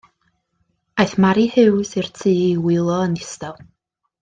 Aeth 1.03 1.13
Mari 1.25 1.43
Huws 1.57 1.91
i'r 2.01 2.09
tŷ 2.23 2.35
i 2.47 2.49
wylo 2.65 2.97
yn 3.11 3.15
ddistaw. 3.21 3.63